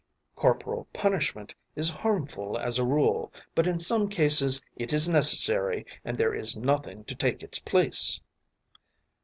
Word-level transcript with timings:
’‘Corporal 0.35 0.87
punishment 0.93 1.53
is 1.75 1.91
harmful 1.91 2.57
as 2.57 2.79
a 2.79 2.83
rule, 2.83 3.31
but 3.53 3.67
in 3.67 3.77
some 3.77 4.09
cases 4.09 4.59
it 4.75 4.91
is 4.93 5.07
necessary 5.07 5.85
and 6.03 6.17
there 6.17 6.33
is 6.33 6.57
nothing 6.57 7.03
to 7.03 7.13
take 7.13 7.43
its 7.43 7.59
place. 7.59 8.19